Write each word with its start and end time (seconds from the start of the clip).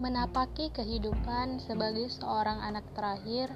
Menapaki 0.00 0.72
kehidupan 0.72 1.60
sebagai 1.60 2.08
seorang 2.08 2.56
anak 2.64 2.88
terakhir 2.96 3.52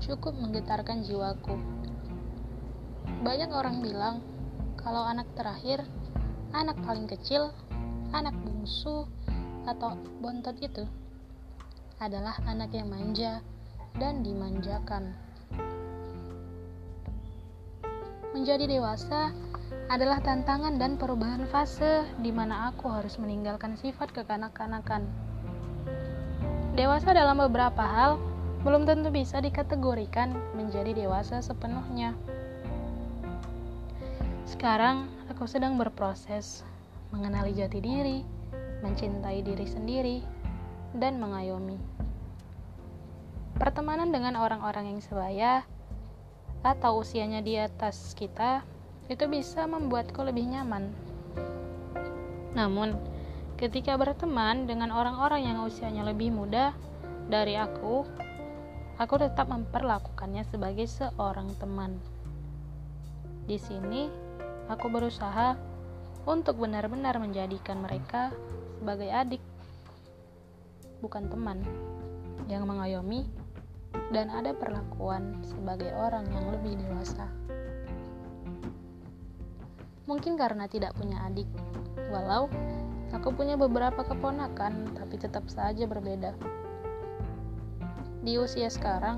cukup 0.00 0.32
menggetarkan 0.32 1.04
jiwaku. 1.04 1.60
Banyak 3.20 3.52
orang 3.52 3.84
bilang 3.84 4.24
kalau 4.80 5.04
anak 5.04 5.28
terakhir, 5.36 5.84
anak 6.56 6.72
paling 6.88 7.04
kecil, 7.04 7.52
anak 8.16 8.32
bungsu, 8.40 9.04
atau 9.68 9.92
bontot 10.24 10.56
itu 10.64 10.88
adalah 12.00 12.40
anak 12.48 12.72
yang 12.72 12.88
manja 12.88 13.44
dan 14.00 14.24
dimanjakan. 14.24 15.12
Menjadi 18.32 18.64
dewasa 18.64 19.36
adalah 19.92 20.24
tantangan 20.24 20.80
dan 20.80 20.96
perubahan 20.96 21.44
fase 21.52 22.08
di 22.24 22.32
mana 22.32 22.72
aku 22.72 22.88
harus 22.88 23.20
meninggalkan 23.20 23.76
sifat 23.76 24.16
kekanak-kanakan 24.16 25.28
Dewasa 26.78 27.10
dalam 27.10 27.42
beberapa 27.42 27.82
hal 27.82 28.22
belum 28.62 28.86
tentu 28.86 29.10
bisa 29.10 29.42
dikategorikan 29.42 30.30
menjadi 30.54 30.94
dewasa 30.94 31.42
sepenuhnya. 31.42 32.14
Sekarang 34.46 35.10
aku 35.26 35.50
sedang 35.50 35.74
berproses 35.74 36.62
mengenali 37.10 37.50
jati 37.58 37.82
diri, 37.82 38.22
mencintai 38.86 39.42
diri 39.42 39.66
sendiri, 39.66 40.18
dan 40.94 41.18
mengayomi. 41.18 41.82
Pertemanan 43.58 44.14
dengan 44.14 44.38
orang-orang 44.38 44.94
yang 44.94 45.02
sebaya 45.02 45.66
atau 46.62 47.02
usianya 47.02 47.42
di 47.42 47.58
atas 47.58 48.14
kita 48.14 48.62
itu 49.10 49.26
bisa 49.26 49.66
membuatku 49.66 50.22
lebih 50.22 50.46
nyaman. 50.46 50.94
Namun, 52.54 53.17
Ketika 53.58 53.98
berteman 53.98 54.70
dengan 54.70 54.94
orang-orang 54.94 55.42
yang 55.42 55.66
usianya 55.66 56.06
lebih 56.06 56.30
muda 56.30 56.70
dari 57.26 57.58
aku, 57.58 58.06
aku 59.02 59.14
tetap 59.18 59.50
memperlakukannya 59.50 60.46
sebagai 60.46 60.86
seorang 60.86 61.50
teman. 61.58 61.98
Di 63.50 63.58
sini, 63.58 64.06
aku 64.70 64.86
berusaha 64.86 65.58
untuk 66.22 66.62
benar-benar 66.62 67.18
menjadikan 67.18 67.82
mereka 67.82 68.30
sebagai 68.78 69.10
adik, 69.10 69.42
bukan 71.02 71.26
teman 71.26 71.58
yang 72.46 72.62
mengayomi 72.62 73.26
dan 74.14 74.30
ada 74.30 74.54
perlakuan 74.54 75.42
sebagai 75.42 75.90
orang 75.98 76.30
yang 76.30 76.46
lebih 76.54 76.78
dewasa. 76.78 77.26
Mungkin 80.06 80.38
karena 80.38 80.70
tidak 80.70 80.94
punya 80.94 81.26
adik, 81.26 81.50
walau 82.14 82.46
Aku 83.16 83.32
punya 83.32 83.56
beberapa 83.56 84.04
keponakan, 84.04 84.92
tapi 84.92 85.16
tetap 85.16 85.48
saja 85.48 85.88
berbeda. 85.88 86.36
Di 88.20 88.36
usia 88.36 88.68
sekarang, 88.68 89.16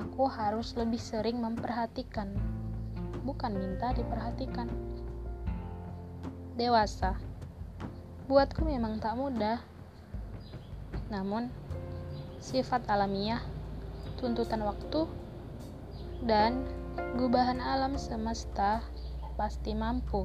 aku 0.00 0.24
harus 0.24 0.72
lebih 0.80 0.96
sering 0.96 1.44
memperhatikan, 1.44 2.32
bukan 3.20 3.52
minta 3.52 3.92
diperhatikan. 3.92 4.72
Dewasa, 6.56 7.20
buatku 8.24 8.64
memang 8.64 8.96
tak 8.96 9.20
mudah. 9.20 9.60
Namun, 11.12 11.52
sifat 12.40 12.88
alamiah, 12.88 13.44
tuntutan 14.16 14.64
waktu, 14.64 15.04
dan 16.24 16.64
gubahan 17.20 17.60
alam 17.60 18.00
semesta 18.00 18.80
pasti 19.36 19.76
mampu 19.76 20.24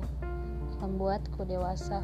membuatku 0.81 1.47
dewasa. 1.47 2.03